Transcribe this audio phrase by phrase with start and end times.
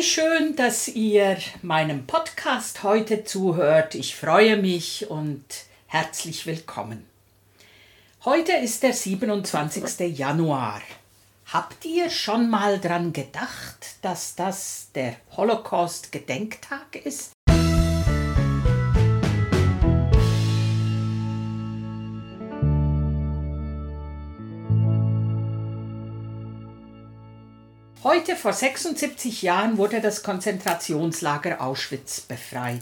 [0.00, 3.94] Wie schön, dass ihr meinem Podcast heute zuhört.
[3.94, 5.44] Ich freue mich und
[5.88, 7.04] herzlich willkommen.
[8.24, 10.16] Heute ist der 27.
[10.16, 10.80] Januar.
[11.52, 17.32] Habt ihr schon mal dran gedacht, dass das der Holocaust-Gedenktag ist?
[28.02, 32.80] Heute vor 76 Jahren wurde das Konzentrationslager Auschwitz befreit.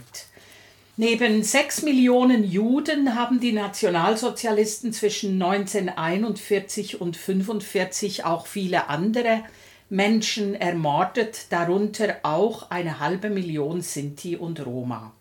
[0.95, 9.43] Neben sechs Millionen Juden haben die Nationalsozialisten zwischen 1941 und 1945 auch viele andere
[9.89, 15.11] Menschen ermordet, darunter auch eine halbe Million Sinti und Roma.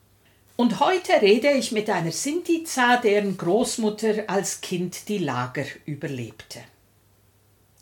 [0.54, 6.60] Und heute rede ich mit einer Sintiza, deren Großmutter als Kind die Lager überlebte.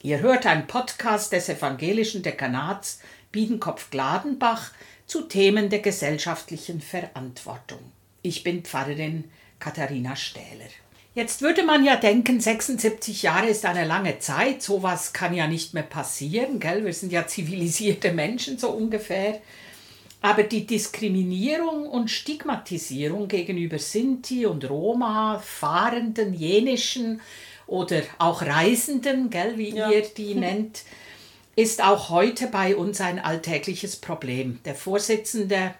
[0.07, 3.01] Ihr hört einen Podcast des evangelischen Dekanats
[3.33, 4.71] Biedenkopf-Gladenbach
[5.05, 7.81] zu Themen der gesellschaftlichen Verantwortung.
[8.23, 9.25] Ich bin Pfarrerin
[9.59, 10.71] Katharina Stähler.
[11.17, 15.75] Jetzt würde man ja denken, 76 Jahre ist eine lange Zeit, sowas kann ja nicht
[15.75, 16.85] mehr passieren, gell?
[16.85, 19.41] Wir sind ja zivilisierte Menschen so ungefähr.
[20.23, 27.21] Aber die Diskriminierung und Stigmatisierung gegenüber Sinti und Roma, Fahrenden, Jenischen
[27.67, 29.91] oder auch Reisenden, gell, wie ja.
[29.91, 30.83] ihr die nennt,
[31.57, 34.61] ist auch heute bei uns ein alltägliches Problem.
[34.65, 35.75] Der Vorsitzende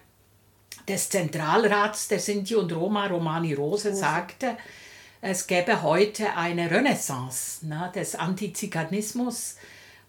[0.87, 4.57] des Zentralrats der Sinti und Roma, Romani Rose, sagte,
[5.21, 9.57] es gäbe heute eine Renaissance ne, des Antiziganismus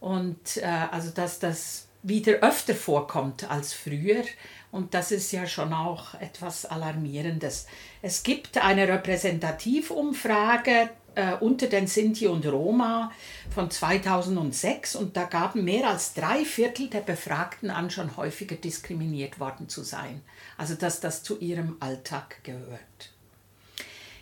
[0.00, 4.24] und äh, also dass das wieder öfter vorkommt als früher.
[4.70, 7.66] Und das ist ja schon auch etwas Alarmierendes.
[8.02, 13.10] Es gibt eine Repräsentativumfrage äh, unter den Sinti und Roma
[13.52, 19.40] von 2006 und da gaben mehr als drei Viertel der Befragten an, schon häufiger diskriminiert
[19.40, 20.22] worden zu sein.
[20.56, 23.12] Also dass das zu ihrem Alltag gehört.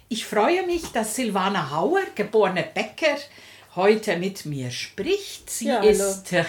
[0.09, 3.19] Ich freue mich, dass Silvana Hauer, geborene Becker,
[3.75, 5.51] heute mit mir spricht.
[5.51, 6.47] Sie, ja, ist, äh,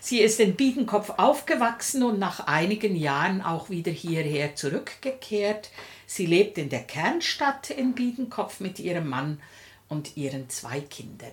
[0.00, 5.70] sie ist in Biedenkopf aufgewachsen und nach einigen Jahren auch wieder hierher zurückgekehrt.
[6.06, 9.38] Sie lebt in der Kernstadt in Biedenkopf mit ihrem Mann
[9.88, 11.32] und ihren zwei Kindern.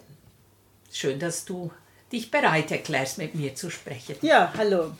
[0.92, 1.72] Schön, dass du
[2.12, 4.16] dich bereit erklärst, mit mir zu sprechen.
[4.22, 4.92] Ja, hallo.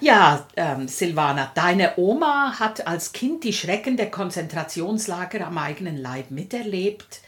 [0.00, 6.30] Ja, ähm, Silvana, deine Oma hat als Kind die Schrecken der Konzentrationslager am eigenen Leib
[6.30, 7.20] miterlebt.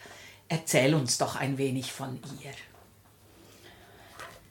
[0.49, 2.53] Erzähl uns doch ein wenig von ihr.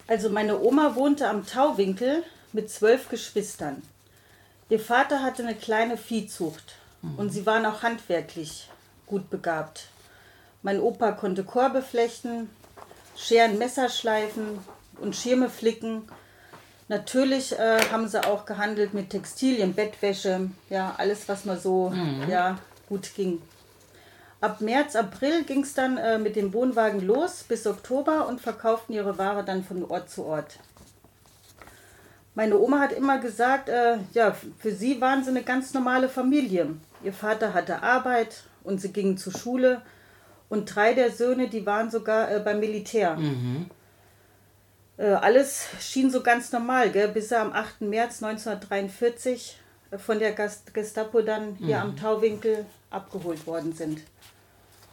[0.07, 2.23] Also meine Oma wohnte am Tauwinkel
[2.53, 3.81] mit zwölf Geschwistern.
[4.69, 7.15] Ihr Vater hatte eine kleine Viehzucht mhm.
[7.15, 8.69] und sie waren auch handwerklich
[9.07, 9.87] gut begabt.
[10.63, 12.49] Mein Opa konnte Korbe flechten,
[13.15, 14.59] Scheren, Messer schleifen
[14.99, 16.03] und Schirme flicken.
[16.87, 22.29] Natürlich äh, haben sie auch gehandelt mit Textilien, Bettwäsche, ja, alles, was mal so mhm.
[22.29, 22.57] ja,
[22.89, 23.41] gut ging.
[24.41, 28.93] Ab März, April ging es dann äh, mit dem Wohnwagen los bis Oktober und verkauften
[28.93, 30.59] ihre Ware dann von Ort zu Ort.
[32.33, 36.75] Meine Oma hat immer gesagt, äh, ja, für sie waren sie eine ganz normale Familie.
[37.03, 39.81] Ihr Vater hatte Arbeit und sie gingen zur Schule
[40.51, 43.15] und drei der Söhne, die waren sogar äh, beim Militär.
[43.15, 43.67] Mhm.
[44.97, 47.07] Äh, alles schien so ganz normal, gell?
[47.07, 47.81] bis sie am 8.
[47.81, 49.57] März 1943
[49.91, 51.83] äh, von der Gestapo dann hier mhm.
[51.83, 54.01] am Tauwinkel abgeholt worden sind.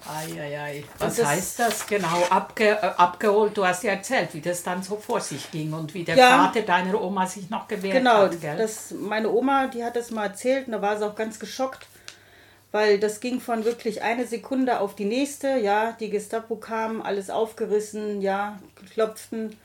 [0.06, 0.84] Eieiei.
[1.00, 2.22] Was das heißt das genau?
[2.30, 5.92] Abge, äh, abgeholt, du hast ja erzählt, wie das dann so vor sich ging und
[5.92, 8.40] wie der ja, Vater deiner Oma sich noch gewehrt genau, hat.
[8.40, 8.64] Genau,
[9.00, 11.88] meine Oma, die hat das mal erzählt und da war sie auch ganz geschockt
[12.72, 15.58] weil das ging von wirklich eine Sekunde auf die nächste.
[15.58, 18.58] Ja, die Gestapo kam, alles aufgerissen, ja,
[18.92, 19.56] klopften,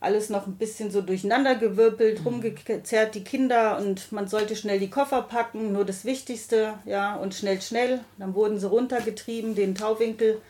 [0.00, 2.26] alles noch ein bisschen so durcheinander gewirbelt, mhm.
[2.26, 7.34] rumgezerrt die Kinder und man sollte schnell die Koffer packen, nur das Wichtigste, ja, und
[7.34, 8.00] schnell, schnell.
[8.18, 10.40] Dann wurden sie runtergetrieben, den Tauwinkel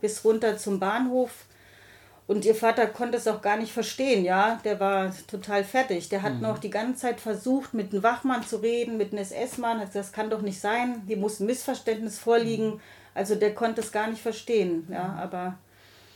[0.00, 1.30] bis runter zum Bahnhof.
[2.26, 4.58] Und ihr Vater konnte es auch gar nicht verstehen, ja.
[4.64, 6.08] Der war total fertig.
[6.08, 6.40] Der hat mhm.
[6.40, 9.82] noch die ganze Zeit versucht, mit einem Wachmann zu reden, mit einem SS-Mann.
[9.92, 11.02] Das kann doch nicht sein.
[11.06, 12.74] Hier muss ein Missverständnis vorliegen.
[12.74, 12.80] Mhm.
[13.12, 15.18] Also der konnte es gar nicht verstehen, ja.
[15.20, 15.58] Aber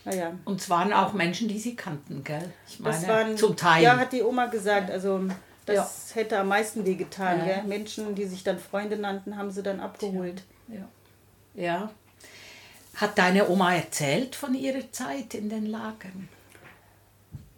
[0.05, 0.33] naja.
[0.47, 2.53] Und es waren auch Menschen, die sie kannten, gell?
[2.67, 3.83] Ich meine, waren, zum Teil.
[3.83, 4.91] Ja, hat die Oma gesagt.
[4.91, 5.21] Also
[5.67, 6.17] das ja.
[6.17, 7.45] hätte am meisten wehgetan, ja.
[7.45, 7.65] Gell?
[7.65, 10.43] Menschen, die sich dann Freunde nannten, haben sie dann abgeholt.
[10.69, 10.89] Ja.
[11.55, 11.91] ja.
[12.99, 16.29] Hat deine Oma erzählt von ihrer Zeit in den Lagern?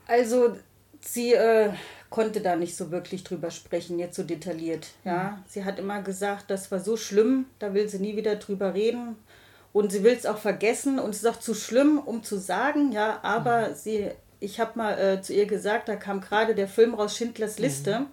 [0.06, 0.56] Also
[1.00, 1.70] sie äh,
[2.10, 4.88] konnte da nicht so wirklich drüber sprechen, jetzt so detailliert.
[5.04, 5.44] Ja, mhm.
[5.48, 9.16] sie hat immer gesagt, das war so schlimm, da will sie nie wieder drüber reden
[9.72, 12.92] und sie will es auch vergessen und es ist auch zu schlimm, um zu sagen,
[12.92, 13.74] ja, aber mhm.
[13.74, 14.10] sie
[14.40, 18.00] ich habe mal äh, zu ihr gesagt, da kam gerade der Film raus, Schindlers Liste.
[18.00, 18.06] Mhm.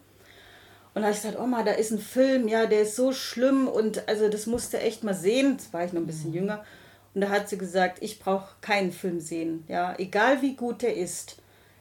[0.93, 3.67] Und da habe ich gesagt, Oma, da ist ein Film, ja, der ist so schlimm
[3.67, 5.57] und also das musste echt mal sehen.
[5.57, 6.35] Das war ich noch ein bisschen mhm.
[6.35, 6.65] jünger.
[7.13, 10.95] Und da hat sie gesagt, ich brauche keinen Film sehen, ja, egal wie gut der
[10.95, 11.37] ist.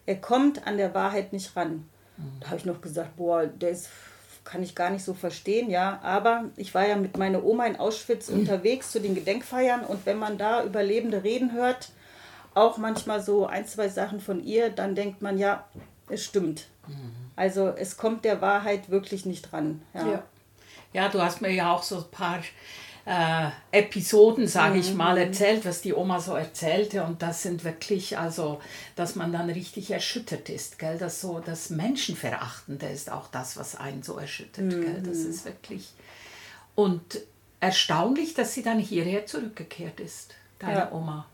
[0.07, 1.89] Er kommt an der Wahrheit nicht ran.
[2.17, 2.41] Mhm.
[2.41, 3.89] Da habe ich noch gesagt, boah, der ist
[4.47, 6.01] kann ich gar nicht so verstehen, ja.
[6.03, 8.41] Aber ich war ja mit meiner Oma in Auschwitz mhm.
[8.41, 11.91] unterwegs zu den Gedenkfeiern und wenn man da Überlebende reden hört,
[12.55, 15.67] auch manchmal so ein, zwei Sachen von ihr, dann denkt man, ja,
[16.09, 16.69] es stimmt.
[16.87, 17.13] Mhm.
[17.35, 19.83] Also es kommt der Wahrheit wirklich nicht dran.
[19.93, 20.07] Ja.
[20.07, 20.23] ja.
[20.95, 22.39] ja, du hast mir ja auch so ein paar
[23.07, 25.29] äh, Episoden, sage ich mal, mhm.
[25.29, 27.05] erzählt, was die Oma so erzählte.
[27.05, 28.61] Und das sind wirklich, also,
[28.97, 30.99] dass man dann richtig erschüttert ist, gell?
[30.99, 34.83] Das so, das Menschenverachtende ist auch das, was einen so erschüttert, mhm.
[34.83, 35.03] gell?
[35.05, 35.89] Das ist wirklich.
[36.75, 37.21] Und
[37.61, 40.93] erstaunlich, dass sie dann hierher zurückgekehrt ist, deine ja.
[40.93, 41.27] Oma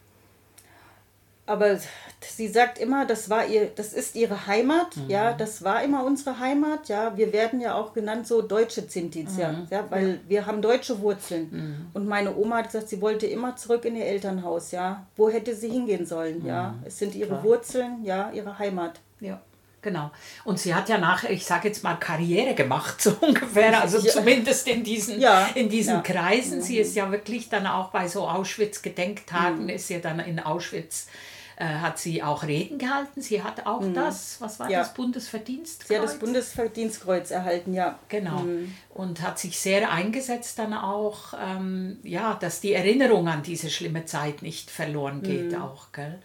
[1.44, 1.78] aber
[2.20, 5.10] sie sagt immer, das war ihr, das ist ihre Heimat, mhm.
[5.10, 7.16] ja, das war immer unsere Heimat, ja.
[7.16, 9.40] Wir werden ja auch genannt so deutsche Zintiz, mhm.
[9.40, 10.18] ja, ja, weil ja.
[10.28, 11.48] wir haben deutsche Wurzeln.
[11.50, 11.86] Mhm.
[11.94, 15.06] Und meine Oma hat gesagt, sie wollte immer zurück in ihr Elternhaus, ja.
[15.16, 16.70] Wo hätte sie hingehen sollen, ja?
[16.70, 16.86] Mhm.
[16.86, 17.44] Es sind ihre Klar.
[17.44, 19.00] Wurzeln, ja, ihre Heimat.
[19.20, 19.40] Ja.
[19.82, 20.12] Genau.
[20.44, 23.80] Und sie hat ja nachher, ich sage jetzt mal, Karriere gemacht, so ungefähr.
[23.80, 24.12] Also ja.
[24.12, 25.48] zumindest in diesen, ja.
[25.54, 26.00] in diesen ja.
[26.00, 26.62] Kreisen.
[26.62, 29.68] Sie ist ja wirklich dann auch bei so Auschwitz-Gedenktagen, mhm.
[29.68, 31.08] ist ja dann in Auschwitz
[31.56, 33.20] äh, hat sie auch Reden gehalten.
[33.20, 33.94] Sie hat auch mhm.
[33.94, 34.80] das, was war ja.
[34.80, 35.88] das, Bundesverdienstkreuz?
[35.88, 37.98] Sie hat das Bundesverdienstkreuz erhalten, ja.
[38.08, 38.40] Genau.
[38.40, 38.74] Mhm.
[38.90, 44.06] Und hat sich sehr eingesetzt dann auch, ähm, ja, dass die Erinnerung an diese schlimme
[44.06, 45.62] Zeit nicht verloren geht mhm.
[45.62, 46.18] auch, gell?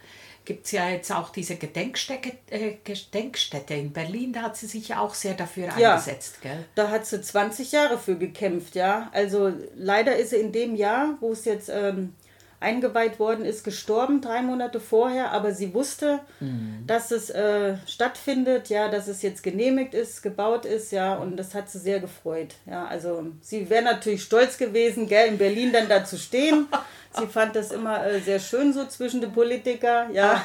[0.47, 4.87] Gibt es ja jetzt auch diese Gedenkstätte, äh, Gedenkstätte in Berlin, da hat sie sich
[4.87, 6.65] ja auch sehr dafür ja, eingesetzt, gell?
[6.73, 9.09] Da hat sie 20 Jahre für gekämpft, ja.
[9.11, 12.15] Also leider ist sie in dem Jahr, wo es jetzt ähm,
[12.59, 16.83] eingeweiht worden ist, gestorben, drei Monate vorher, aber sie wusste, mhm.
[16.87, 21.53] dass es äh, stattfindet, ja, dass es jetzt genehmigt ist, gebaut ist, ja, und das
[21.53, 22.55] hat sie sehr gefreut.
[22.65, 26.67] Ja, also sie wäre natürlich stolz gewesen, gell, in Berlin dann da zu stehen.
[27.19, 30.43] Sie fand das immer äh, sehr schön so zwischen den Politikern, ja.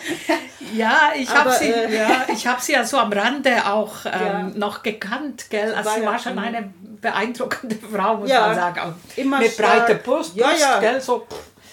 [0.74, 4.50] ja, ich habe sie, äh, ja, hab sie ja so am Rande auch ähm, ja.
[4.54, 5.72] noch gekannt, gell.
[5.72, 6.72] Also war sie war schon eine
[7.02, 8.94] beeindruckende Frau, muss ja, man sagen.
[9.16, 10.80] Immer mit breiter Brust, ja, ja.
[10.80, 11.26] gell, so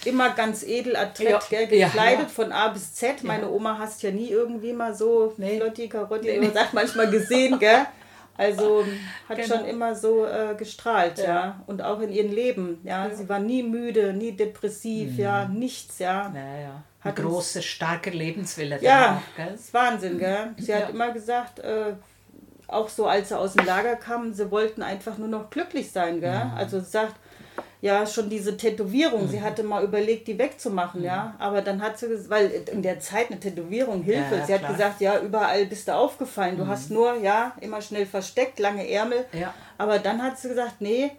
[0.04, 1.66] immer ganz edel, adrett, ja.
[1.66, 3.24] gekleidet ja, von A bis Z.
[3.24, 5.58] Meine Oma hast ja nie irgendwie mal so nee.
[5.58, 6.52] flotti, karotti, nee, nee.
[6.52, 7.86] sagt manchmal gesehen, gell?
[8.38, 8.86] Also
[9.28, 9.58] hat genau.
[9.58, 11.26] schon immer so äh, gestrahlt, ja.
[11.26, 11.64] ja.
[11.68, 13.08] Und auch in ihrem Leben, ja.
[13.08, 13.14] ja.
[13.14, 15.20] Sie war nie müde, nie depressiv, mhm.
[15.20, 16.30] ja, nichts, ja.
[16.30, 16.84] Naja.
[17.02, 18.80] Hat Ein großer, starker Lebenswille.
[18.82, 19.54] Ja, auch, gell?
[19.56, 20.54] ist Wahnsinn, gell?
[20.58, 21.94] Sie hat immer gesagt, äh,
[22.72, 26.22] auch so als sie aus dem Lager kamen, sie wollten einfach nur noch glücklich sein,
[26.22, 26.46] gell?
[26.46, 26.54] Mhm.
[26.56, 27.16] Also sie sagt,
[27.82, 29.24] ja schon diese Tätowierung.
[29.24, 29.28] Mhm.
[29.28, 31.08] Sie hatte mal überlegt, die wegzumachen, mhm.
[31.08, 31.36] ja.
[31.40, 34.32] Aber dann hat sie, weil in der Zeit eine Tätowierung hilft.
[34.32, 36.58] Ja, sie hat gesagt, ja, überall bist du aufgefallen.
[36.58, 36.70] Du mhm.
[36.70, 39.26] hast nur, ja, immer schnell versteckt, lange Ärmel.
[39.34, 39.54] Ja.
[39.78, 41.12] Aber dann hat sie gesagt, nee,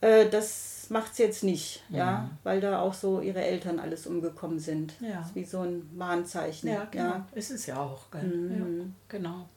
[0.00, 2.30] äh, das macht sie jetzt nicht, ja, mhm.
[2.42, 4.94] weil da auch so ihre Eltern alles umgekommen sind.
[5.00, 5.18] Ja.
[5.18, 6.68] Das ist wie so ein Mahnzeichen.
[6.68, 7.04] Ja, genau.
[7.04, 7.26] Ja.
[7.32, 8.24] Ist es ja auch, gell?
[8.24, 8.78] Mhm.
[8.78, 9.48] Ja, genau.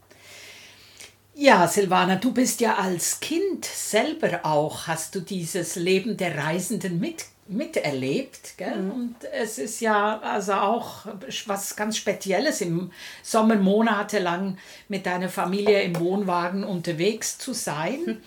[1.36, 7.00] Ja, Silvana, du bist ja als Kind selber auch, hast du dieses Leben der Reisenden
[7.00, 8.58] mit, miterlebt.
[8.58, 8.82] Gell?
[8.82, 8.92] Mhm.
[8.92, 11.06] Und es ist ja also auch
[11.46, 12.92] was ganz Spezielles, im
[13.22, 14.58] Sommer monatelang
[14.88, 18.00] mit deiner Familie im Wohnwagen unterwegs zu sein.
[18.06, 18.18] Mhm.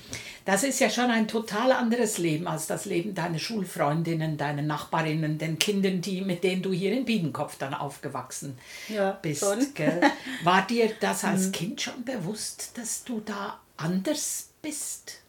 [0.44, 5.38] Das ist ja schon ein total anderes Leben als das Leben deiner Schulfreundinnen, deiner Nachbarinnen,
[5.38, 8.56] den Kindern, die, mit denen du hier in Biedenkopf dann aufgewachsen
[8.88, 9.74] ja, bist.
[9.74, 10.00] Gell?
[10.44, 11.52] War dir das als mhm.
[11.52, 15.20] Kind schon bewusst, dass du da anders bist?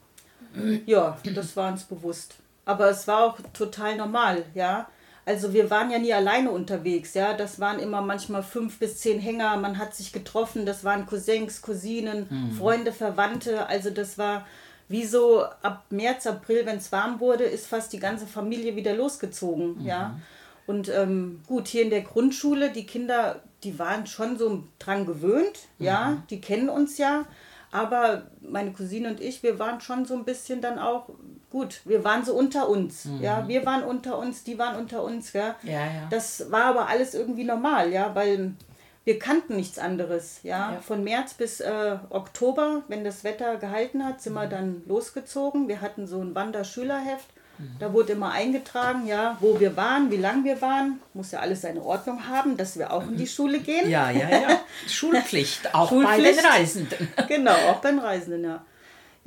[0.85, 2.35] Ja, das war uns bewusst.
[2.67, 4.87] Aber es war auch total normal, ja.
[5.25, 7.33] Also wir waren ja nie alleine unterwegs, ja.
[7.33, 9.55] Das waren immer manchmal fünf bis zehn Hänger.
[9.57, 10.65] Man hat sich getroffen.
[10.65, 12.51] Das waren Cousins, Cousinen, mhm.
[12.51, 13.67] Freunde, Verwandte.
[13.67, 14.45] Also das war
[14.89, 18.93] wie so ab März, April, wenn es warm wurde, ist fast die ganze Familie wieder
[18.93, 19.79] losgezogen.
[19.79, 19.85] Mhm.
[19.85, 20.19] Ja.
[20.65, 25.67] Und ähm, gut, hier in der Grundschule, die Kinder, die waren schon so dran gewöhnt,
[25.77, 25.85] mhm.
[25.85, 27.25] ja, die kennen uns ja.
[27.71, 31.09] Aber meine Cousine und ich, wir waren schon so ein bisschen dann auch,
[31.49, 33.05] gut, wir waren so unter uns.
[33.05, 33.21] Mhm.
[33.21, 35.33] Ja, wir waren unter uns, die waren unter uns.
[35.33, 35.55] Ja.
[35.63, 36.07] Ja, ja.
[36.09, 38.53] Das war aber alles irgendwie normal, ja, weil
[39.03, 40.39] wir kannten nichts anderes.
[40.43, 40.73] Ja?
[40.73, 40.81] ja.
[40.81, 44.37] Von März bis äh, Oktober, wenn das Wetter gehalten hat, sind mhm.
[44.37, 45.67] wir dann losgezogen.
[45.67, 47.27] Wir hatten so ein Wanderschülerheft.
[47.57, 47.75] Mhm.
[47.79, 50.99] Da wurde immer eingetragen, ja, wo wir waren, wie lange wir waren.
[51.13, 53.27] Muss ja alles seine Ordnung haben, dass wir auch in die mhm.
[53.27, 53.89] Schule gehen.
[53.89, 54.59] Ja, ja, ja.
[54.87, 56.23] Schulpflicht, auch Schulpflicht.
[56.23, 57.07] bei den Reisenden.
[57.27, 58.65] genau, auch beim Reisenden, ja.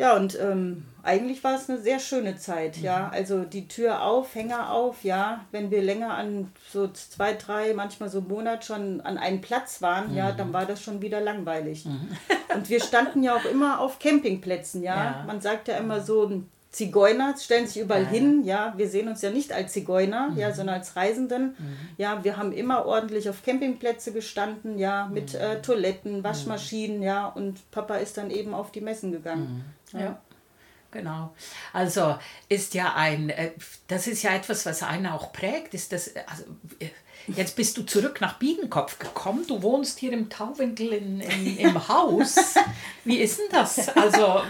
[0.01, 2.85] Ja, und ähm, eigentlich war es eine sehr schöne Zeit, mhm.
[2.85, 3.11] ja.
[3.13, 5.45] Also die Tür auf, Hänger auf, ja.
[5.51, 9.83] Wenn wir länger an so zwei, drei, manchmal so einen Monat schon an einem Platz
[9.83, 10.17] waren, mhm.
[10.17, 11.85] ja, dann war das schon wieder langweilig.
[11.85, 12.09] Mhm.
[12.55, 14.95] und wir standen ja auch immer auf Campingplätzen, ja.
[14.95, 15.25] ja.
[15.27, 18.09] Man sagt ja immer so, Zigeuner stellen sich überall ja.
[18.09, 20.39] hin, ja, wir sehen uns ja nicht als Zigeuner, mhm.
[20.39, 21.57] ja, sondern als Reisenden.
[21.59, 21.77] Mhm.
[21.97, 25.41] Ja, wir haben immer ordentlich auf Campingplätze gestanden, ja, mit mhm.
[25.41, 29.65] äh, Toiletten, Waschmaschinen, ja, und Papa ist dann eben auf die Messen gegangen.
[29.93, 29.99] Mhm.
[29.99, 30.05] Ja.
[30.05, 30.21] ja.
[30.93, 31.35] Genau.
[31.73, 33.53] Also ist ja ein, äh,
[33.87, 36.45] das ist ja etwas, was einen auch prägt, ist das, also,
[36.79, 36.89] äh,
[37.27, 39.45] Jetzt bist du zurück nach Biedenkopf gekommen.
[39.47, 42.55] Du wohnst hier im Tauwinkel in, in, im Haus.
[43.05, 43.89] Wie ist denn das?
[43.91, 44.41] Also,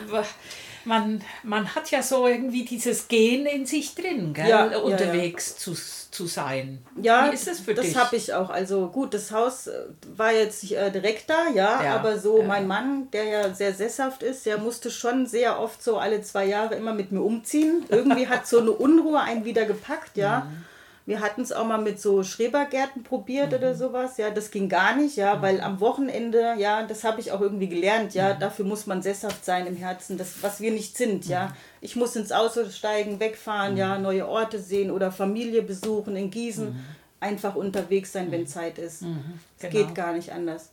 [0.85, 4.49] man, man hat ja so irgendwie dieses Gen in sich drin, gell?
[4.49, 5.77] Ja, unterwegs ja, ja.
[5.77, 6.79] Zu, zu sein.
[7.01, 7.95] Ja, Wie ist das für das dich?
[7.95, 8.51] Das habe ich auch.
[8.51, 9.85] Also gut, das Haus äh,
[10.17, 14.47] war jetzt äh, direkt da, ja, aber so mein Mann, der ja sehr sesshaft ist,
[14.47, 17.85] der musste schon sehr oft so alle zwei Jahre immer mit mir umziehen.
[17.89, 20.41] Irgendwie hat so eine Unruhe einen wieder gepackt, ja.
[20.41, 20.65] Mhm.
[21.11, 23.57] Wir hatten es auch mal mit so Schrebergärten probiert mhm.
[23.57, 24.17] oder sowas.
[24.17, 25.43] Ja, das ging gar nicht, ja, mhm.
[25.43, 28.39] weil am Wochenende, ja, das habe ich auch irgendwie gelernt, ja, mhm.
[28.39, 31.47] dafür muss man sesshaft sein im Herzen, das, was wir nicht sind, ja.
[31.47, 31.53] Mhm.
[31.81, 34.05] Ich muss ins Auto steigen, wegfahren, ja, mhm.
[34.05, 36.75] neue Orte sehen oder Familie besuchen in Gießen.
[36.75, 36.85] Mhm.
[37.19, 39.03] Einfach unterwegs sein, wenn Zeit ist.
[39.03, 39.73] Es genau.
[39.73, 40.71] geht gar nicht anders.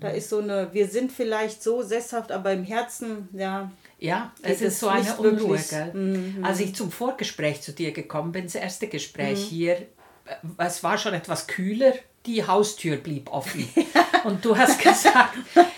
[0.00, 4.60] Da ist so eine, wir sind vielleicht so sesshaft, aber im Herzen, ja, ja, es
[4.60, 5.58] ist so eine Unruhe.
[5.92, 6.44] Mhm.
[6.44, 9.48] Als ich zum Vorgespräch zu dir gekommen bin, das erste Gespräch mhm.
[9.48, 11.94] hier, äh, es war schon etwas kühler,
[12.26, 13.68] die Haustür blieb offen.
[14.24, 15.34] Und du hast gesagt,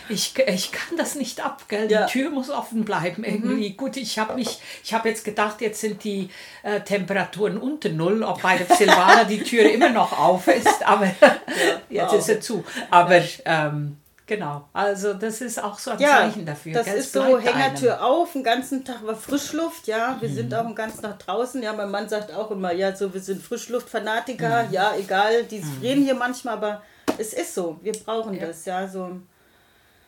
[0.08, 1.88] ich, ich kann das nicht ab, gell?
[1.88, 2.06] die ja.
[2.06, 3.70] Tür muss offen bleiben irgendwie.
[3.70, 3.76] Mhm.
[3.76, 6.30] Gut, ich habe mich, ich habe jetzt gedacht, jetzt sind die
[6.62, 11.06] äh, Temperaturen unter Null, ob bei der Silvana die Tür immer noch auf ist, aber
[11.06, 11.12] ja,
[11.88, 12.18] jetzt wow.
[12.18, 12.64] ist sie zu.
[12.90, 16.72] Aber ähm, Genau, also das ist auch so ein ja, Zeichen dafür.
[16.72, 16.96] Das gell?
[16.96, 18.04] ist so Hängertür einem.
[18.04, 20.16] auf, den ganzen Tag war Frischluft, ja.
[20.20, 20.34] Wir mhm.
[20.34, 21.62] sind auch den ganzen Tag draußen.
[21.62, 24.72] Ja, mein Mann sagt auch immer, ja, so wir sind Frischluftfanatiker, mhm.
[24.72, 25.78] ja, egal, die mhm.
[25.78, 26.82] frieren hier manchmal, aber
[27.18, 28.46] es ist so, wir brauchen ja.
[28.46, 29.20] das, ja, so.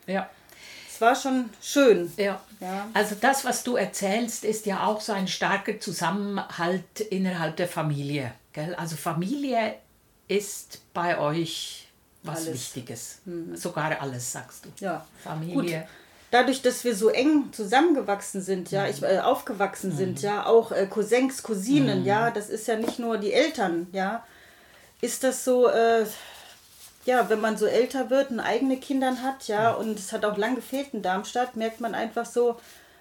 [0.06, 0.28] Ja.
[0.88, 2.10] Es war schon schön.
[2.16, 2.40] Ja.
[2.60, 2.88] ja.
[2.94, 8.32] Also das, was du erzählst, ist ja auch so ein starker Zusammenhalt innerhalb der Familie.
[8.52, 8.74] Gell?
[8.76, 9.74] Also Familie
[10.28, 11.88] ist bei euch
[12.22, 12.54] was alles.
[12.54, 13.18] Wichtiges.
[13.24, 13.56] Mhm.
[13.56, 14.70] Sogar alles, sagst du.
[14.80, 15.06] Ja.
[15.22, 15.80] Familie.
[15.80, 15.88] Gut.
[16.30, 18.90] Dadurch, dass wir so eng zusammengewachsen sind, ja, mhm.
[18.90, 19.96] ich, äh, aufgewachsen mhm.
[19.96, 22.06] sind, ja, auch äh, Cousins, Cousinen, mhm.
[22.06, 24.24] ja, das ist ja nicht nur die Eltern, ja,
[25.00, 26.04] ist das so, äh,
[27.06, 30.36] ja, wenn man so älter wird und eigene Kinder hat, ja, und es hat auch
[30.36, 32.56] lang gefehlt in Darmstadt, merkt man einfach so,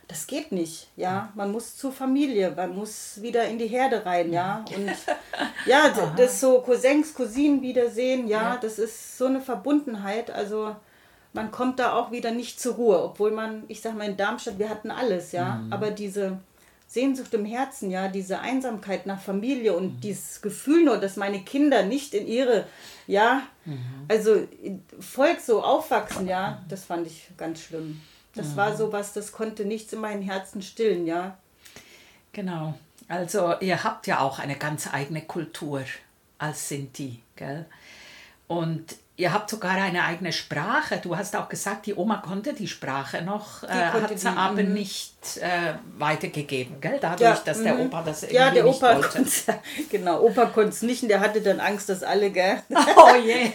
[0.08, 1.32] das geht nicht, ja.
[1.34, 4.64] Man muss zur Familie, man muss wieder in die Herde rein, ja.
[4.76, 4.92] Und
[5.66, 10.30] ja, das so Cousins, Cousinen wiedersehen, ja, ja, das ist so eine Verbundenheit.
[10.30, 10.76] Also
[11.34, 14.60] man kommt da auch wieder nicht zur Ruhe, obwohl man, ich sag mal, in Darmstadt,
[14.60, 15.56] wir hatten alles, ja.
[15.56, 15.74] Mhm.
[15.74, 16.38] Aber diese
[16.96, 20.00] Sehnsucht im Herzen, ja, diese Einsamkeit nach Familie und mhm.
[20.00, 22.66] dieses Gefühl nur, dass meine Kinder nicht in ihre,
[23.06, 24.06] ja, mhm.
[24.08, 24.48] also
[25.02, 28.02] Volk so aufwachsen, ja, das fand ich ganz schlimm.
[28.34, 28.56] Das mhm.
[28.56, 31.38] war so was, das konnte nichts in meinem Herzen stillen, ja.
[32.32, 32.76] Genau.
[33.10, 35.84] Also ihr habt ja auch eine ganz eigene Kultur
[36.38, 37.66] als Sinti, gell?
[38.48, 41.00] Und Ihr habt sogar eine eigene Sprache.
[41.02, 44.62] Du hast auch gesagt, die Oma konnte die Sprache noch, die äh, hat sie aber
[44.62, 44.74] mhm.
[44.74, 46.98] nicht äh, weitergegeben, gell?
[47.00, 47.86] Dadurch, ja, dass der mhm.
[47.86, 49.32] Opa das irgendwie Ja, der Opa konnte
[49.90, 52.62] Genau, Opa konnte es nicht und der hatte dann Angst, dass alle, gell?
[52.98, 53.46] Oh je.
[53.46, 53.52] Yeah.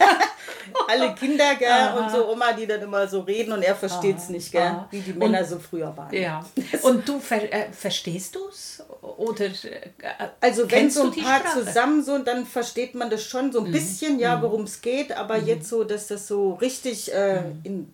[0.87, 1.69] alle Kinder, gell?
[1.69, 1.99] Aha.
[1.99, 4.63] Und so Oma, die dann immer so reden und er versteht es nicht, gell?
[4.63, 4.87] Aha.
[4.89, 6.13] Wie die Männer und, so früher waren.
[6.13, 6.43] Ja.
[6.81, 8.83] Und du ver äh, verstehst du es?
[9.01, 9.51] Oder äh,
[10.39, 13.73] Also wenn so ein paar zusammen so, dann versteht man das schon so ein mhm.
[13.73, 14.41] bisschen, ja, mhm.
[14.41, 17.59] worum es geht, aber mhm jetzt so, dass das so richtig äh, mhm.
[17.63, 17.93] in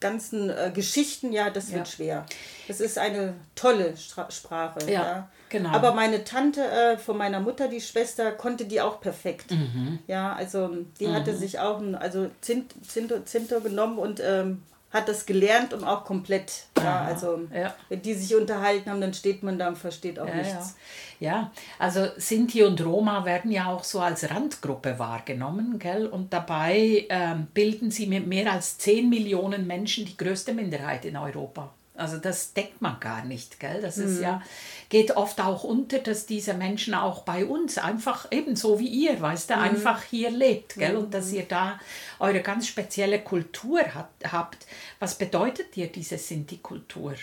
[0.00, 1.92] ganzen äh, Geschichten, ja, das wird ja.
[1.92, 2.26] schwer.
[2.68, 4.80] Das ist eine tolle Stra Sprache.
[4.86, 5.70] Ja, ja, genau.
[5.70, 9.50] Aber meine Tante äh, von meiner Mutter, die Schwester, konnte die auch perfekt.
[9.50, 10.00] Mhm.
[10.06, 10.70] Ja, also
[11.00, 11.14] die mhm.
[11.14, 14.62] hatte sich auch ein, also Zint, Zinto, Zinto genommen und ähm,
[14.96, 16.64] hat das gelernt und auch komplett.
[16.78, 17.74] Ja, also ja.
[17.88, 20.76] wenn die sich unterhalten haben, dann steht man da und versteht auch ja, nichts.
[21.18, 21.50] Ja.
[21.78, 26.06] also Sinti und Roma werden ja auch so als Randgruppe wahrgenommen, gell?
[26.06, 31.16] Und dabei ähm, bilden sie mit mehr als 10 Millionen Menschen die größte Minderheit in
[31.16, 31.72] Europa.
[31.96, 33.80] Also das denkt man gar nicht, gell?
[33.80, 34.22] Das ist mhm.
[34.22, 34.42] ja,
[34.88, 39.50] geht oft auch unter, dass diese Menschen auch bei uns einfach ebenso wie ihr, weißt
[39.50, 39.62] du, mhm.
[39.62, 40.92] einfach hier lebt, gell?
[40.92, 40.98] Mhm.
[40.98, 41.80] Und dass ihr da
[42.18, 44.66] eure ganz spezielle Kultur hat, habt.
[44.98, 47.14] Was bedeutet dir diese Sinti-Kultur?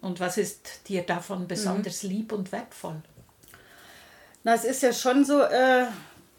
[0.00, 2.10] Und was ist dir davon besonders mhm.
[2.10, 3.02] lieb und wertvoll?
[4.44, 5.86] Na, es ist ja schon so, äh,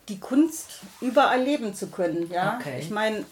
[0.09, 2.57] die Kunst überall leben zu können, ja.
[2.59, 2.79] Okay.
[2.79, 3.25] Ich meine,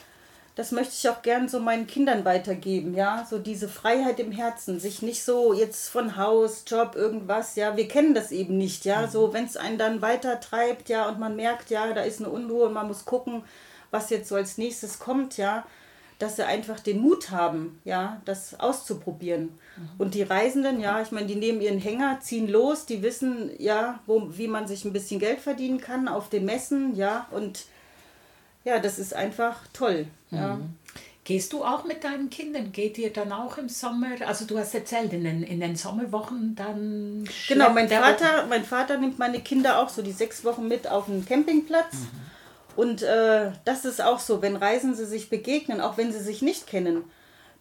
[0.60, 4.78] das möchte ich auch gern so meinen Kindern weitergeben, ja, so diese Freiheit im Herzen,
[4.78, 9.08] sich nicht so jetzt von Haus, Job, irgendwas, ja, wir kennen das eben nicht, ja,
[9.08, 9.34] so mhm.
[9.34, 12.66] wenn es einen dann weiter treibt, ja, und man merkt, ja, da ist eine Unruhe
[12.66, 13.44] und man muss gucken,
[13.90, 15.66] was jetzt so als nächstes kommt, ja,
[16.18, 19.58] dass sie einfach den Mut haben, ja, das auszuprobieren.
[19.78, 19.90] Mhm.
[19.98, 24.02] Und die Reisenden, ja, ich meine, die nehmen ihren Hänger, ziehen los, die wissen, ja,
[24.08, 27.64] wo, wie man sich ein bisschen Geld verdienen kann auf den Messen, ja, und
[28.64, 30.08] ja, das ist einfach toll.
[30.32, 30.56] Ja.
[30.56, 30.76] Mhm.
[31.24, 32.72] Gehst du auch mit deinen Kindern?
[32.72, 34.08] Geht ihr dann auch im Sommer?
[34.26, 37.30] Also du hast erzählt, in den, in den Sommerwochen dann.
[37.48, 41.06] Genau, mein Vater, mein Vater nimmt meine Kinder auch so die sechs Wochen mit auf
[41.06, 41.94] den Campingplatz.
[41.94, 42.08] Mhm.
[42.76, 46.66] Und äh, das ist auch so, wenn Reisende sich begegnen, auch wenn sie sich nicht
[46.66, 47.04] kennen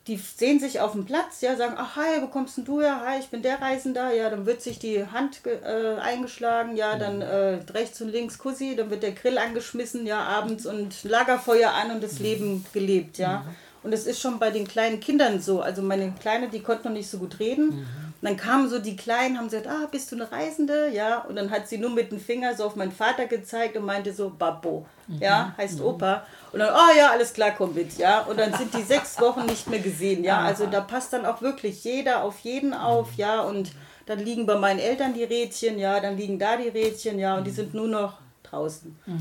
[0.08, 3.02] die sehen sich auf dem Platz, ja, sagen, ach hi, wo kommst denn du her?
[3.04, 4.12] Hi, ich bin der Reisender.
[4.12, 8.74] Ja, dann wird sich die Hand äh, eingeschlagen, ja, dann äh, rechts und links Kussi,
[8.74, 12.24] dann wird der Grill angeschmissen, ja, abends und Lagerfeuer an und das mhm.
[12.24, 13.40] Leben gelebt, ja.
[13.40, 13.54] Mhm.
[13.82, 15.60] Und es ist schon bei den kleinen Kindern so.
[15.60, 17.66] Also meine Kleine, die konnte noch nicht so gut reden.
[17.66, 17.86] Mhm.
[18.20, 20.90] Und dann kamen so die Kleinen, haben gesagt, ah, bist du eine Reisende?
[20.92, 21.18] Ja.
[21.20, 24.12] Und dann hat sie nur mit dem Finger so auf meinen Vater gezeigt und meinte
[24.12, 24.86] so, Babbo.
[25.06, 25.18] Mhm.
[25.20, 25.86] Ja, heißt mhm.
[25.86, 26.26] Opa.
[26.52, 27.98] Und dann, oh ja, alles klar, komm mit.
[27.98, 28.22] Ja.
[28.22, 30.24] Und dann sind die sechs Wochen nicht mehr gesehen.
[30.24, 30.40] Ja.
[30.40, 33.14] Also da passt dann auch wirklich jeder auf jeden auf.
[33.16, 33.42] Ja.
[33.42, 33.72] Und
[34.06, 35.78] dann liegen bei meinen Eltern die Rädchen.
[35.78, 36.00] Ja.
[36.00, 37.18] Dann liegen da die Rädchen.
[37.18, 37.36] Ja.
[37.36, 38.96] Und die sind nur noch draußen.
[39.06, 39.20] Mhm.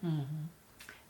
[0.00, 0.48] Mhm.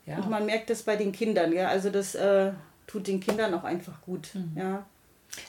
[0.05, 0.17] Ja.
[0.17, 1.53] Und man merkt das bei den Kindern.
[1.53, 1.67] Ja.
[1.67, 2.51] Also das äh,
[2.87, 4.29] tut den Kindern auch einfach gut.
[4.33, 4.51] Mhm.
[4.55, 4.85] Ja.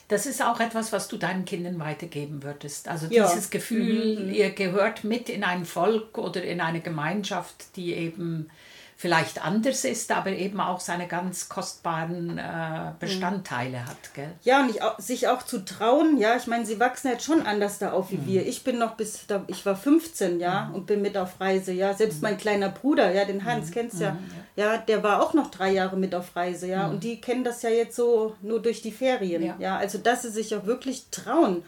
[0.08, 2.88] Das ist auch etwas, was du deinen Kindern weitergeben würdest.
[2.88, 3.26] Also ja.
[3.26, 4.32] dieses Gefühl, mhm.
[4.32, 8.50] ihr gehört mit in ein Volk oder in eine Gemeinschaft, die eben
[8.96, 13.86] vielleicht anders ist, aber eben auch seine ganz kostbaren äh, Bestandteile mhm.
[13.86, 14.14] hat.
[14.14, 14.30] Gell?
[14.42, 17.78] Ja, und ich, sich auch zu trauen, ja, ich meine, sie wachsen jetzt schon anders
[17.78, 18.26] da auf wie mhm.
[18.26, 18.46] wir.
[18.46, 20.74] Ich bin noch bis, da, ich war 15, ja, mhm.
[20.74, 21.92] und bin mit auf Reise, ja.
[21.94, 22.22] Selbst mhm.
[22.22, 23.74] mein kleiner Bruder, ja, den Hans, mhm.
[23.74, 24.18] kennst ja, mhm,
[24.56, 27.42] ja, ja, der war auch noch drei Jahre mit auf Reise, ja, und die kennen
[27.42, 29.56] das ja jetzt so nur durch die Ferien, ja.
[29.58, 29.76] ja.
[29.76, 31.64] Also, dass sie sich auch wirklich trauen,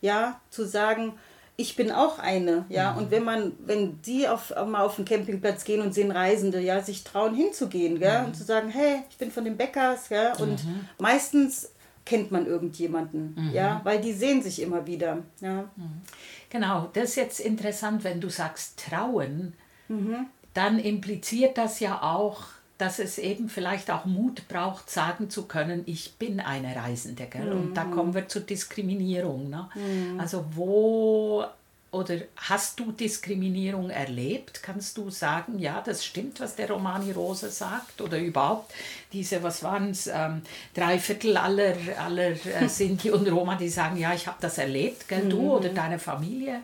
[0.00, 1.18] ja, zu sagen,
[1.60, 2.92] ich bin auch eine, ja.
[2.92, 2.98] Mhm.
[2.98, 6.80] Und wenn man, wenn die auf, mal auf den Campingplatz gehen und sehen Reisende, ja,
[6.80, 8.26] sich trauen hinzugehen, gell, mhm.
[8.26, 10.86] und zu sagen, hey, ich bin von den Bäckers, ja, und mhm.
[10.98, 11.72] meistens
[12.06, 13.52] kennt man irgendjemanden, mhm.
[13.52, 15.68] ja, weil die sehen sich immer wieder, ja.
[15.74, 16.00] Mhm.
[16.48, 19.54] Genau, das ist jetzt interessant, wenn du sagst trauen,
[19.88, 20.26] mhm.
[20.54, 22.44] dann impliziert das ja auch,
[22.78, 27.26] dass es eben vielleicht auch Mut braucht, sagen zu können, ich bin eine Reisende.
[27.26, 27.52] Gell?
[27.52, 29.50] Und da kommen wir zur Diskriminierung.
[29.50, 29.68] Ne?
[29.74, 30.20] Mhm.
[30.20, 31.44] Also wo
[31.90, 34.62] oder hast du Diskriminierung erlebt?
[34.62, 38.00] Kannst du sagen, ja, das stimmt, was der Romani Rose sagt?
[38.00, 38.72] Oder überhaupt
[39.12, 40.42] diese, was waren es, ähm,
[40.74, 45.08] drei Viertel aller, aller äh, Sinti und Roma, die sagen, ja, ich habe das erlebt,
[45.08, 45.50] gell, du mhm.
[45.50, 46.60] oder deine Familie?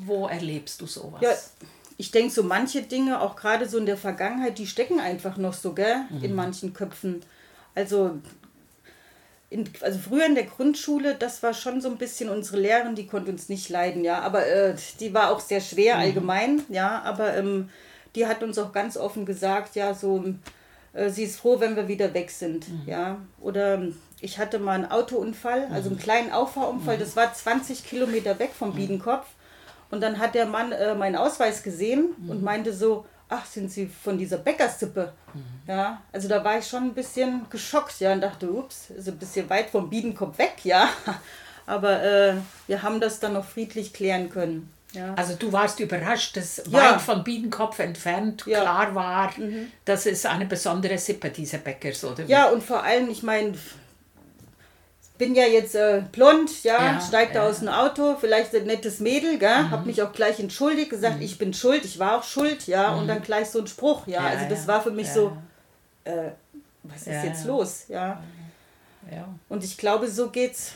[0.00, 1.20] Wo erlebst du sowas?
[1.22, 1.34] Ja
[1.98, 5.52] ich denke, so manche Dinge, auch gerade so in der Vergangenheit, die stecken einfach noch
[5.52, 6.24] so, gell, mhm.
[6.24, 7.22] in manchen Köpfen.
[7.74, 8.18] Also,
[9.50, 13.06] in, also früher in der Grundschule, das war schon so ein bisschen unsere Lehrerin, die
[13.06, 16.00] konnte uns nicht leiden, ja, aber äh, die war auch sehr schwer mhm.
[16.02, 17.70] allgemein, ja, aber ähm,
[18.14, 20.22] die hat uns auch ganz offen gesagt, ja, so,
[20.92, 22.82] äh, sie ist froh, wenn wir wieder weg sind, mhm.
[22.86, 23.82] ja, oder
[24.20, 26.02] ich hatte mal einen Autounfall, also einen mhm.
[26.02, 27.00] kleinen Auffahrunfall, mhm.
[27.00, 28.76] das war 20 Kilometer weg vom mhm.
[28.76, 29.28] Biedenkopf
[29.90, 33.86] und dann hat der Mann äh, meinen Ausweis gesehen und meinte so, ach, sind Sie
[33.86, 35.12] von dieser Bäckersippe?
[35.34, 35.42] Mhm.
[35.66, 39.18] Ja, also da war ich schon ein bisschen geschockt, ja, und dachte, ups, ist ein
[39.18, 40.88] bisschen weit vom Biedenkopf weg, ja.
[41.66, 42.34] Aber äh,
[42.66, 44.72] wir haben das dann noch friedlich klären können.
[44.92, 45.12] Ja.
[45.14, 46.72] Also du warst überrascht, dass ja.
[46.72, 48.62] weit von Biedenkopf entfernt ja.
[48.62, 49.70] klar war, mhm.
[49.84, 52.26] das ist eine besondere Sippe, diese Bäckers, oder?
[52.26, 52.32] Wie?
[52.32, 53.52] Ja, und vor allem, ich meine,
[55.18, 57.46] bin ja jetzt äh, blond, ja, ja steigt ja.
[57.46, 59.70] aus dem Auto, vielleicht ein nettes Mädel, gell, mhm.
[59.70, 61.22] habe mich auch gleich entschuldigt, gesagt, mhm.
[61.22, 63.00] ich bin schuld, ich war auch schuld, ja, mhm.
[63.00, 65.36] und dann gleich so ein Spruch, ja, ja also das war für mich so,
[66.04, 66.30] äh,
[66.84, 68.22] was ist jetzt los, ja.
[69.10, 69.28] ja.
[69.48, 70.72] Und ich glaube, so geht's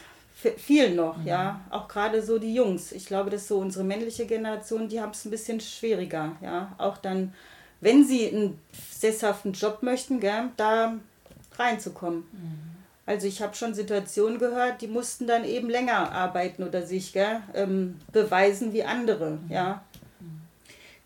[0.56, 1.26] vielen noch, mhm.
[1.26, 2.90] ja, auch gerade so die Jungs.
[2.90, 6.98] Ich glaube, dass so unsere männliche Generation, die haben es ein bisschen schwieriger, ja, auch
[6.98, 7.32] dann,
[7.80, 8.58] wenn sie einen
[8.90, 10.94] sesshaften Job möchten, gell, da
[11.56, 12.24] reinzukommen.
[13.04, 17.40] Also ich habe schon Situationen gehört, die mussten dann eben länger arbeiten oder sich gell,
[17.54, 19.82] ähm, beweisen wie andere, ja.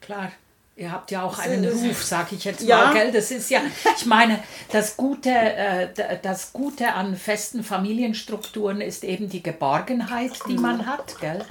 [0.01, 0.31] Klar,
[0.79, 2.93] Ihr habt ja auch einen Ruf, sag ich jetzt mal, ja.
[2.93, 3.11] gell?
[3.11, 3.63] Das ist ja,
[3.97, 5.89] ich meine, das Gute, äh,
[6.21, 11.43] das Gute an festen Familienstrukturen ist eben die Geborgenheit, die man hat, gell?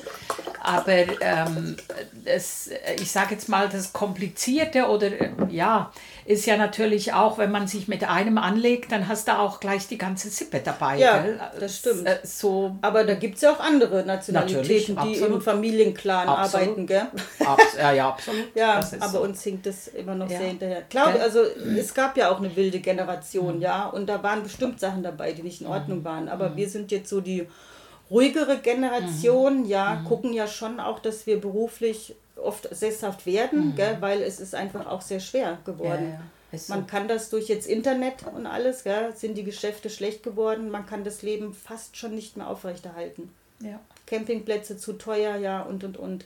[0.61, 1.75] Aber ähm,
[2.23, 5.91] das, ich sage jetzt mal, das Komplizierte oder äh, ja,
[6.25, 9.87] ist ja natürlich auch, wenn man sich mit einem anlegt, dann hast du auch gleich
[9.87, 10.97] die ganze Sippe dabei.
[10.97, 11.39] Ja, gell?
[11.59, 12.07] das stimmt.
[12.07, 15.43] Äh, so Aber da gibt es ja auch andere Nationalitäten, die im absolut.
[15.43, 16.67] Familienclan Absolut.
[16.67, 17.07] arbeiten, gell?
[17.45, 18.45] abs ja, ja, absolut.
[18.55, 18.81] Ja,
[19.15, 19.23] So.
[19.23, 20.37] uns hinkt das immer noch Ja.
[20.39, 20.81] sehr hinterher.
[20.83, 22.83] Klar, also es gab ja auch eine wilde Mhm.
[22.83, 26.29] Generation, ja, und da waren bestimmt Sachen dabei, die nicht in Ordnung waren.
[26.29, 27.47] Aber wir sind jetzt so die
[28.11, 29.65] ruhigere Generation, Mhm.
[29.65, 34.53] ja, gucken ja schon auch, dass wir beruflich oft sesshaft werden, gell, weil es ist
[34.55, 36.05] einfach auch sehr schwer geworden.
[36.07, 36.11] Mhm.
[36.51, 36.59] Ja.
[36.69, 40.85] Man kann das durch jetzt Internet und alles, gell, sind die Geschäfte schlecht geworden, man
[40.85, 43.29] kann das Leben fast schon nicht mehr aufrechterhalten.
[43.61, 43.79] ja.
[44.05, 46.25] Campingplätze zu teuer, ja, und und und.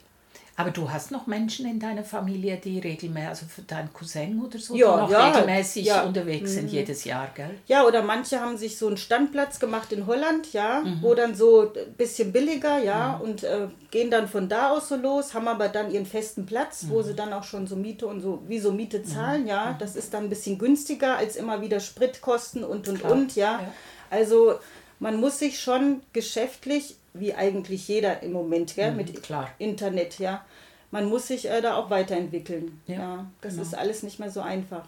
[0.59, 4.59] Aber du hast noch Menschen in deiner Familie, die regelmäßig, also für deinen Cousin oder
[4.59, 6.01] so, Ja, die noch ja, regelmäßig ja.
[6.01, 6.07] Mhm.
[6.09, 7.51] unterwegs sind jedes Jahr, gell?
[7.67, 10.97] Ja, oder manche haben sich so einen Standplatz gemacht in Holland, ja, Mhm.
[11.01, 14.97] wo dann so ein bisschen billiger, ja, und äh, gehen dann von da aus so
[14.97, 16.89] los, haben aber dann ihren festen Platz, Mhm.
[16.89, 19.77] wo sie dann auch schon so Miete und so, wie so Miete zahlen, ja.
[19.79, 23.61] Das ist dann ein bisschen günstiger als immer wieder Spritkosten und und Klar, und, ja.
[24.09, 24.55] Also
[24.99, 29.49] man muss sich schon geschäftlich, wie eigentlich jeder im Moment, mit Mhm, klar.
[29.57, 30.43] Internet, ja.
[30.91, 32.81] Man muss sich äh, da auch weiterentwickeln.
[32.87, 33.63] Ja, Ja, das genau.
[33.65, 34.85] ist alles nicht mehr so einfach.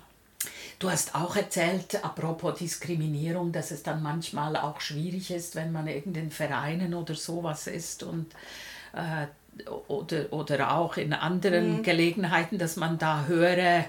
[0.80, 5.88] Du hast auch erzählt, apropos Diskriminierung, dass es dann manchmal auch schwierig ist, wenn man
[5.88, 8.34] irgendein Vereinen oder sowas ist und
[8.94, 9.28] äh,
[9.88, 11.84] oder, oder auch in anderen Mhm.
[11.84, 13.86] Gelegenheiten, dass man da höhere,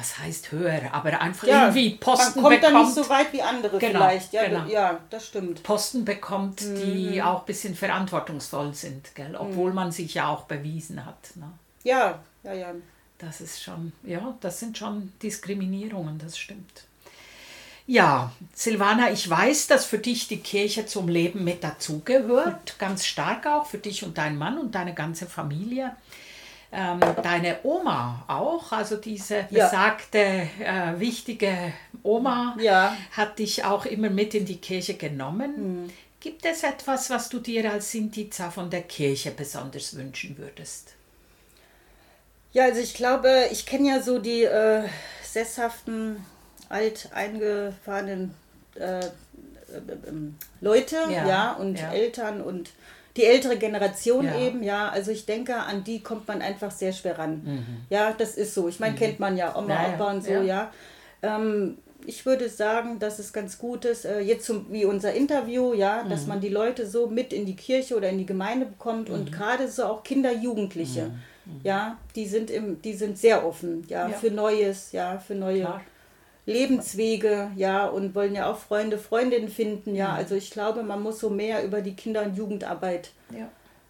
[0.00, 2.84] was heißt höher, aber einfach Ja, irgendwie Posten man kommt bekommt.
[2.86, 4.32] nicht so weit wie andere Genau, vielleicht.
[4.32, 4.64] Ja, genau.
[4.66, 5.62] ja, das stimmt.
[5.62, 6.74] Posten bekommt, Mhm.
[6.76, 9.36] die auch ein bisschen verantwortungsvoll sind, gell?
[9.36, 11.36] obwohl man sich ja auch bewiesen hat.
[11.36, 11.50] Ne?
[11.84, 12.72] Ja, ja, ja.
[13.18, 16.84] Das ist schon, ja, das sind schon Diskriminierungen, das stimmt.
[17.86, 23.46] Ja, Silvana, ich weiß, dass für dich die Kirche zum Leben mit dazugehört, ganz stark
[23.46, 25.94] auch für dich und deinen Mann und deine ganze Familie.
[26.72, 29.66] Ähm, deine Oma auch, also diese Ja.
[29.66, 30.18] besagte,
[30.60, 31.72] äh, wichtige
[32.04, 32.96] Oma, Ja.
[33.10, 35.92] hat dich auch immer mit in die Kirche genommen.
[36.20, 40.94] Gibt es etwas, was du dir als Sintica von der Kirche besonders wünschen würdest?
[42.52, 44.82] Ja, also ich glaube, ich kenne ja so die äh,
[45.24, 46.24] sesshaften,
[46.68, 48.34] alt eingefahrenen
[48.76, 49.10] äh, äh,
[50.06, 51.92] ähm, Leute, Ja, ja, und ja.
[51.92, 52.70] Eltern und
[53.16, 54.38] die ältere Generation Ja.
[54.40, 54.88] eben, ja.
[54.88, 57.64] Also ich denke, an die kommt man einfach sehr schwer ran.
[57.90, 58.68] Ja, das ist so.
[58.68, 59.70] Ich meine, kennt man ja, Oma, Mhm.
[59.70, 60.42] Ja, Opa und so, ja.
[60.42, 60.72] ja.
[61.22, 65.74] Ähm, ich würde sagen, dass es ganz gut ist, äh, jetzt zum, wie unser Interview,
[65.74, 66.08] ja, Mhm.
[66.10, 69.14] dass man die Leute so mit in die Kirche oder in die Gemeinde bekommt Mhm.
[69.16, 71.10] und gerade so auch Kinder, Jugendliche,
[71.64, 74.16] ja, die sind im, die sind sehr offen, ja, Ja.
[74.16, 75.80] für Neues, ja, für neue Klar.
[76.52, 79.96] Lebenswege, ja, und wollen ja auch Freunde, Freundinnen finden, Mhm.
[79.96, 80.12] ja.
[80.14, 83.48] Also ich glaube, man muss so mehr über die Kinder- und Jugendarbeit, Ja.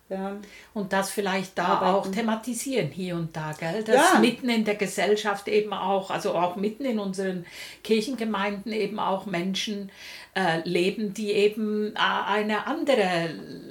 [0.09, 0.37] ja.
[0.75, 1.94] Und das vielleicht da Arbeiten.
[1.94, 3.83] auch thematisieren hier und da, gell?
[3.85, 4.18] Dass Ja.
[4.20, 7.44] mitten in der Gesellschaft eben auch, also auch mitten in unseren
[7.85, 9.90] Kirchengemeinden eben auch Menschen
[10.37, 13.31] äh, leben, die eben äh, eine andere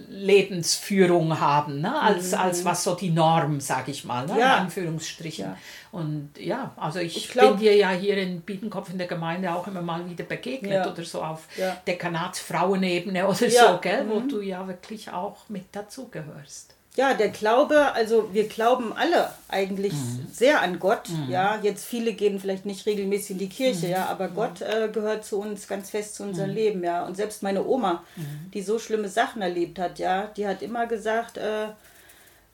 [0.09, 2.01] Lebensführung haben, ne?
[2.01, 4.33] als, als was so die Norm, sage ich mal, ne?
[4.33, 4.39] Mhm.
[4.39, 4.55] Ja.
[4.57, 5.45] in Anführungsstrichen.
[5.45, 5.57] Ja.
[5.91, 9.53] Und ja, also ich, Ich glaub- bin dir ja hier in Biedenkopf in der Gemeinde
[9.53, 10.91] auch immer mal wieder begegnet Ja.
[10.91, 11.47] oder so auf.
[11.87, 13.45] Dekanatsfrauenebene oder.
[13.47, 13.51] Mhm.
[13.51, 14.05] so, gell?
[14.09, 16.75] wo du ja wirklich auch mit dazugehörst.
[16.95, 20.27] Ja, der Glaube, also wir glauben alle eigentlich Mhm.
[20.33, 21.07] sehr an Gott.
[21.29, 23.91] Ja, jetzt viele gehen vielleicht nicht regelmäßig in die Kirche, Mhm.
[23.91, 27.05] ja, aber Gott äh, gehört zu uns ganz fest zu unserem Leben, ja.
[27.05, 28.51] Und selbst meine Oma, Mhm.
[28.53, 31.67] die so schlimme Sachen erlebt hat, ja, die hat immer gesagt, äh,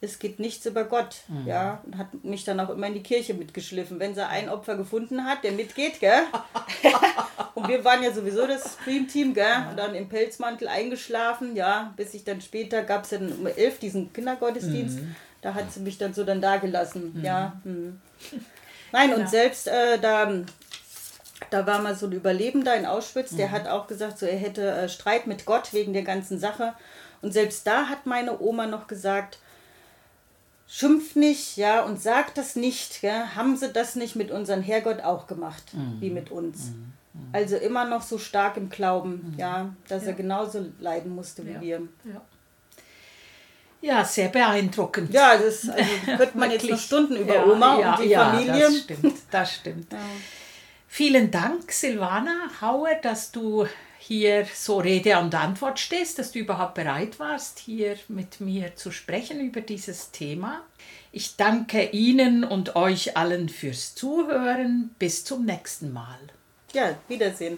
[0.06, 1.48] es geht nichts über Gott, Mhm.
[1.48, 4.76] ja, und hat mich dann auch immer in die Kirche mitgeschliffen, wenn sie ein Opfer
[4.78, 6.22] gefunden hat, der mitgeht, gell?
[7.56, 9.66] und wir waren ja sowieso das Stream-Team, gell?
[9.76, 14.14] Dann im Pelzmantel eingeschlafen, ja, bis ich dann später, gab es dann um elf diesen
[14.14, 15.00] Kindergottesdienst,
[15.42, 17.54] da hat sie mich dann so dann da gelassen, ja.
[17.64, 18.00] hm.
[18.92, 20.32] Nein, und selbst äh, da,
[21.50, 24.70] da war mal so ein Überlebender in Auschwitz, der hat auch gesagt, so er hätte
[24.70, 26.74] äh, Streit mit Gott wegen der ganzen Sache.
[27.22, 29.40] Und selbst da hat meine Oma noch gesagt,
[30.68, 33.36] schimpft nicht, ja, und sagt das nicht, gell?
[33.36, 35.64] haben sie das nicht mit unserem Herrgott auch gemacht,
[36.00, 36.72] wie mit uns.
[37.32, 41.62] Also immer noch so stark im Glauben, ja, dass er genauso leiden musste wie Ja.
[41.62, 41.82] wir.
[42.06, 42.22] Ja.
[43.82, 45.14] Ja, sehr beeindruckend.
[45.14, 45.84] Ja, das also,
[46.18, 46.80] könnte man jetzt noch.
[46.80, 48.62] Stunden über Ja, Oma ja, und die ja, Familie.
[48.62, 49.88] Das stimmt, das stimmt.
[50.88, 53.68] Vielen Dank, Silvana Hauer, dass du
[54.08, 58.92] hier so Rede und Antwort stehst, dass du überhaupt bereit warst, hier mit mir zu
[58.92, 60.62] sprechen über dieses Thema.
[61.12, 64.94] Ich danke Ihnen und euch allen fürs Zuhören.
[65.00, 66.20] Bis zum nächsten Mal.
[66.74, 67.58] Ja, Wiedersehen.